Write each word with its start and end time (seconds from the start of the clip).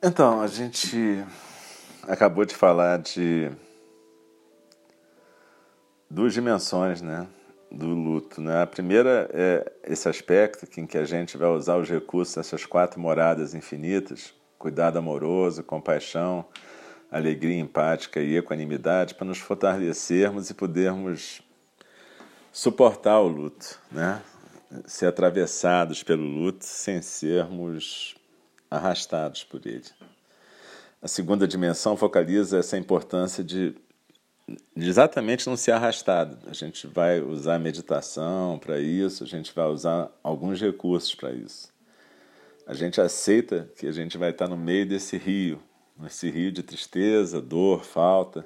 Então, 0.00 0.40
a 0.40 0.46
gente 0.46 1.24
acabou 2.04 2.44
de 2.44 2.54
falar 2.54 3.00
de 3.00 3.50
duas 6.08 6.32
dimensões, 6.32 7.02
né, 7.02 7.26
do 7.68 7.88
luto, 7.88 8.40
né? 8.40 8.62
A 8.62 8.66
primeira 8.66 9.28
é 9.32 9.72
esse 9.82 10.08
aspecto 10.08 10.68
em 10.78 10.86
que 10.86 10.96
a 10.96 11.04
gente 11.04 11.36
vai 11.36 11.48
usar 11.48 11.76
os 11.76 11.90
recursos 11.90 12.36
dessas 12.36 12.64
quatro 12.64 13.00
moradas 13.00 13.54
infinitas, 13.54 14.32
cuidado 14.56 15.00
amoroso, 15.00 15.64
compaixão, 15.64 16.46
alegria 17.10 17.58
empática 17.58 18.20
e 18.20 18.36
equanimidade 18.36 19.16
para 19.16 19.26
nos 19.26 19.38
fortalecermos 19.38 20.48
e 20.48 20.54
podermos 20.54 21.42
suportar 22.52 23.18
o 23.18 23.26
luto, 23.26 23.80
né? 23.90 24.22
Ser 24.86 25.06
atravessados 25.06 26.04
pelo 26.04 26.22
luto 26.22 26.64
sem 26.64 27.02
sermos 27.02 28.17
arrastados 28.70 29.44
por 29.44 29.66
ele. 29.66 29.84
A 31.00 31.08
segunda 31.08 31.46
dimensão 31.46 31.96
focaliza 31.96 32.58
essa 32.58 32.76
importância 32.76 33.44
de, 33.44 33.74
exatamente 34.76 35.46
não 35.46 35.56
ser 35.56 35.72
arrastado. 35.72 36.38
A 36.48 36.52
gente 36.52 36.86
vai 36.86 37.20
usar 37.20 37.58
meditação 37.58 38.58
para 38.58 38.80
isso, 38.80 39.24
a 39.24 39.26
gente 39.26 39.52
vai 39.54 39.66
usar 39.66 40.10
alguns 40.22 40.60
recursos 40.60 41.14
para 41.14 41.32
isso. 41.32 41.72
A 42.66 42.74
gente 42.74 43.00
aceita 43.00 43.70
que 43.76 43.86
a 43.86 43.92
gente 43.92 44.18
vai 44.18 44.30
estar 44.30 44.48
no 44.48 44.56
meio 44.56 44.86
desse 44.86 45.16
rio, 45.16 45.62
nesse 45.98 46.30
rio 46.30 46.52
de 46.52 46.62
tristeza, 46.62 47.40
dor, 47.40 47.84
falta. 47.84 48.44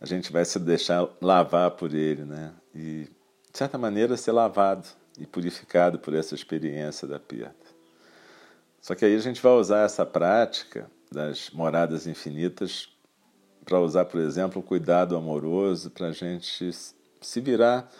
A 0.00 0.06
gente 0.06 0.32
vai 0.32 0.44
se 0.44 0.58
deixar 0.58 1.08
lavar 1.20 1.72
por 1.72 1.94
ele, 1.94 2.24
né? 2.24 2.52
E, 2.74 3.08
de 3.50 3.58
certa 3.58 3.76
maneira, 3.76 4.16
ser 4.16 4.32
lavado 4.32 4.86
e 5.18 5.26
purificado 5.26 5.98
por 5.98 6.14
essa 6.14 6.34
experiência 6.34 7.06
da 7.08 7.18
perda. 7.18 7.69
Só 8.80 8.94
que 8.94 9.04
aí 9.04 9.14
a 9.14 9.20
gente 9.20 9.40
vai 9.42 9.52
usar 9.52 9.84
essa 9.84 10.06
prática 10.06 10.90
das 11.12 11.50
moradas 11.50 12.06
infinitas 12.06 12.88
para 13.64 13.78
usar, 13.80 14.06
por 14.06 14.20
exemplo, 14.20 14.60
o 14.60 14.64
cuidado 14.64 15.16
amoroso 15.16 15.90
para 15.90 16.08
a 16.08 16.12
gente 16.12 16.70
se 17.20 17.40
virar 17.40 17.90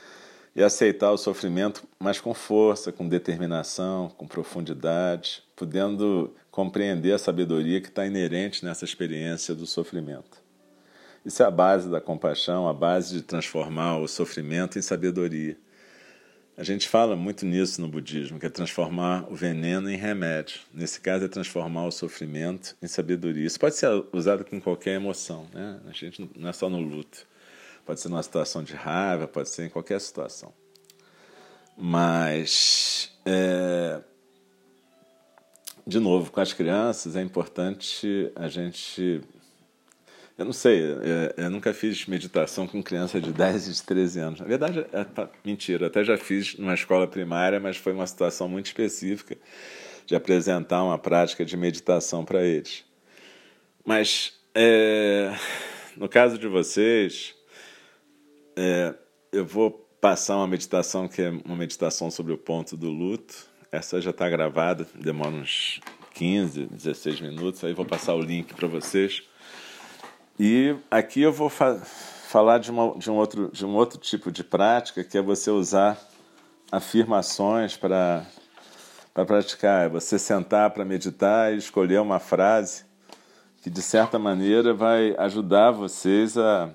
e 0.54 0.62
aceitar 0.62 1.12
o 1.12 1.18
sofrimento, 1.18 1.84
mas 1.98 2.20
com 2.20 2.34
força, 2.34 2.90
com 2.90 3.06
determinação, 3.06 4.08
com 4.08 4.26
profundidade, 4.26 5.42
podendo 5.54 6.34
compreender 6.50 7.12
a 7.12 7.18
sabedoria 7.18 7.80
que 7.80 7.88
está 7.88 8.06
inerente 8.06 8.64
nessa 8.64 8.84
experiência 8.84 9.54
do 9.54 9.66
sofrimento. 9.66 10.42
Isso 11.24 11.42
é 11.42 11.46
a 11.46 11.50
base 11.50 11.88
da 11.88 12.00
compaixão, 12.00 12.66
a 12.66 12.72
base 12.72 13.14
de 13.14 13.22
transformar 13.22 13.98
o 13.98 14.08
sofrimento 14.08 14.78
em 14.78 14.82
sabedoria. 14.82 15.56
A 16.60 16.62
gente 16.62 16.86
fala 16.86 17.16
muito 17.16 17.46
nisso 17.46 17.80
no 17.80 17.88
budismo, 17.88 18.38
que 18.38 18.44
é 18.44 18.50
transformar 18.50 19.24
o 19.32 19.34
veneno 19.34 19.90
em 19.90 19.96
remédio. 19.96 20.60
Nesse 20.74 21.00
caso, 21.00 21.24
é 21.24 21.28
transformar 21.28 21.86
o 21.86 21.90
sofrimento 21.90 22.76
em 22.82 22.86
sabedoria. 22.86 23.46
Isso 23.46 23.58
pode 23.58 23.76
ser 23.76 23.88
usado 24.12 24.44
com 24.44 24.60
qualquer 24.60 24.96
emoção, 24.96 25.48
né? 25.54 25.80
A 25.88 25.92
gente 25.92 26.30
não 26.36 26.50
é 26.50 26.52
só 26.52 26.68
no 26.68 26.78
luto. 26.78 27.26
Pode 27.86 27.98
ser 27.98 28.10
numa 28.10 28.22
situação 28.22 28.62
de 28.62 28.74
raiva, 28.74 29.26
pode 29.26 29.48
ser 29.48 29.64
em 29.64 29.68
qualquer 29.70 29.98
situação. 30.02 30.52
Mas, 31.78 33.10
é... 33.24 34.02
de 35.86 35.98
novo, 35.98 36.30
com 36.30 36.42
as 36.42 36.52
crianças 36.52 37.16
é 37.16 37.22
importante 37.22 38.30
a 38.36 38.48
gente 38.48 39.22
eu 40.40 40.46
não 40.46 40.54
sei, 40.54 40.80
eu, 40.80 41.44
eu, 41.44 41.50
nunca 41.50 41.74
fiz 41.74 42.06
meditação 42.06 42.66
com 42.66 42.82
criança 42.82 43.20
de 43.20 43.30
10 43.30 43.68
e 43.68 43.72
de 43.72 43.82
13 43.82 44.20
anos. 44.20 44.40
Na 44.40 44.46
verdade, 44.46 44.86
é, 44.90 45.04
tá, 45.04 45.28
mentira, 45.44 45.88
até 45.88 46.02
já 46.02 46.16
fiz 46.16 46.56
numa 46.56 46.72
escola 46.72 47.06
primária, 47.06 47.60
mas 47.60 47.76
foi 47.76 47.92
uma 47.92 48.06
situação 48.06 48.48
muito 48.48 48.64
específica 48.64 49.36
de 50.06 50.14
apresentar 50.16 50.82
uma 50.82 50.98
prática 50.98 51.44
de 51.44 51.54
meditação 51.58 52.24
para 52.24 52.42
eles. 52.42 52.86
Mas, 53.84 54.32
é, 54.54 55.30
no 55.94 56.08
caso 56.08 56.38
de 56.38 56.48
vocês, 56.48 57.34
é, 58.56 58.94
eu 59.30 59.44
vou 59.44 59.70
passar 60.00 60.36
uma 60.38 60.46
meditação 60.46 61.06
que 61.06 61.20
é 61.20 61.28
uma 61.44 61.56
meditação 61.56 62.10
sobre 62.10 62.32
o 62.32 62.38
ponto 62.38 62.78
do 62.78 62.90
luto. 62.90 63.46
Essa 63.70 64.00
já 64.00 64.08
está 64.08 64.26
gravada, 64.30 64.88
demora 64.94 65.32
uns 65.32 65.80
15, 66.14 66.64
16 66.64 67.20
minutos, 67.20 67.62
aí 67.62 67.74
vou 67.74 67.84
passar 67.84 68.14
o 68.14 68.22
link 68.22 68.54
para 68.54 68.66
vocês. 68.66 69.28
E 70.42 70.74
aqui 70.90 71.20
eu 71.20 71.30
vou 71.30 71.50
fa 71.50 71.74
falar 71.76 72.56
de, 72.56 72.70
uma, 72.70 72.98
de, 72.98 73.10
um 73.10 73.14
outro, 73.14 73.50
de 73.52 73.66
um 73.66 73.74
outro 73.74 73.98
tipo 73.98 74.32
de 74.32 74.42
prática, 74.42 75.04
que 75.04 75.18
é 75.18 75.20
você 75.20 75.50
usar 75.50 76.00
afirmações 76.72 77.76
para 77.76 78.24
praticar, 79.12 79.84
é 79.84 79.88
você 79.90 80.18
sentar 80.18 80.70
para 80.70 80.82
meditar 80.82 81.52
e 81.52 81.58
escolher 81.58 82.00
uma 82.00 82.18
frase 82.18 82.86
que 83.60 83.68
de 83.68 83.82
certa 83.82 84.18
maneira 84.18 84.72
vai 84.72 85.14
ajudar 85.18 85.72
vocês 85.72 86.38
a, 86.38 86.70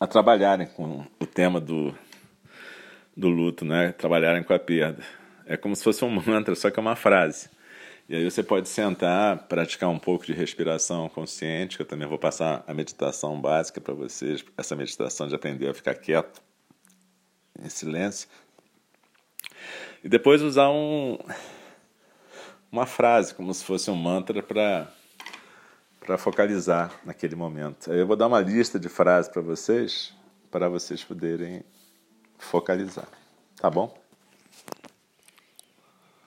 a 0.00 0.06
trabalharem 0.06 0.66
com 0.66 1.04
o 1.20 1.26
tema 1.26 1.60
do, 1.60 1.94
do 3.14 3.28
luto, 3.28 3.66
né? 3.66 3.92
trabalharem 3.92 4.42
com 4.42 4.54
a 4.54 4.58
perda. 4.58 5.04
É 5.44 5.58
como 5.58 5.76
se 5.76 5.84
fosse 5.84 6.02
um 6.06 6.08
mantra, 6.08 6.54
só 6.54 6.70
que 6.70 6.80
é 6.80 6.80
uma 6.80 6.96
frase. 6.96 7.50
E 8.08 8.14
aí 8.14 8.30
você 8.30 8.42
pode 8.42 8.68
sentar, 8.68 9.46
praticar 9.48 9.88
um 9.88 9.98
pouco 9.98 10.26
de 10.26 10.32
respiração 10.32 11.08
consciente, 11.08 11.76
que 11.76 11.82
eu 11.82 11.86
também 11.86 12.06
vou 12.06 12.18
passar 12.18 12.62
a 12.66 12.74
meditação 12.74 13.40
básica 13.40 13.80
para 13.80 13.94
vocês, 13.94 14.44
essa 14.58 14.76
meditação 14.76 15.26
de 15.26 15.34
aprender 15.34 15.68
a 15.68 15.74
ficar 15.74 15.94
quieto, 15.94 16.42
em 17.58 17.68
silêncio. 17.68 18.28
E 20.02 20.08
depois 20.08 20.42
usar 20.42 20.68
um, 20.68 21.18
uma 22.70 22.84
frase, 22.84 23.34
como 23.34 23.54
se 23.54 23.64
fosse 23.64 23.90
um 23.90 23.96
mantra 23.96 24.42
para 24.42 24.86
para 26.04 26.18
focalizar 26.18 26.92
naquele 27.04 27.34
momento. 27.34 27.90
Eu 27.90 28.06
vou 28.06 28.14
dar 28.14 28.26
uma 28.26 28.40
lista 28.40 28.78
de 28.78 28.88
frases 28.88 29.30
para 29.30 29.40
vocês, 29.40 30.12
para 30.50 30.68
vocês 30.68 31.02
poderem 31.02 31.64
focalizar. 32.38 33.08
Tá 33.56 33.70
bom? 33.70 34.03